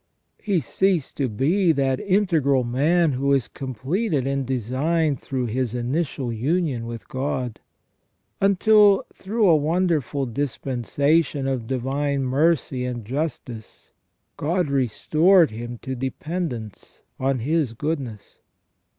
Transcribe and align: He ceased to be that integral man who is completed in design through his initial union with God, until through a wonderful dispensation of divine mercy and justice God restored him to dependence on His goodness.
He 0.41 0.61
ceased 0.61 1.15
to 1.17 1.29
be 1.29 1.71
that 1.73 1.99
integral 1.99 2.63
man 2.63 3.11
who 3.11 3.33
is 3.33 3.47
completed 3.47 4.25
in 4.25 4.45
design 4.45 5.15
through 5.15 5.45
his 5.45 5.75
initial 5.75 6.33
union 6.33 6.87
with 6.87 7.07
God, 7.07 7.59
until 8.39 9.05
through 9.13 9.47
a 9.47 9.55
wonderful 9.55 10.25
dispensation 10.25 11.45
of 11.45 11.67
divine 11.67 12.23
mercy 12.25 12.83
and 12.83 13.05
justice 13.05 13.91
God 14.37 14.71
restored 14.71 15.51
him 15.51 15.77
to 15.83 15.93
dependence 15.95 17.03
on 17.19 17.37
His 17.37 17.73
goodness. 17.73 18.39